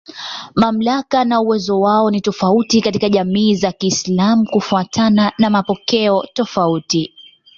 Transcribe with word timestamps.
Mamlaka 0.55 1.23
na 1.25 1.41
uwezo 1.41 1.79
wao 1.81 2.11
ni 2.11 2.21
tofauti 2.21 2.81
katika 2.81 3.09
jamii 3.09 3.55
za 3.55 3.71
Kiislamu 3.71 4.45
kufuatana 4.47 5.33
na 5.37 5.49
mapokeo 5.49 6.23
tofauti. 6.33 7.13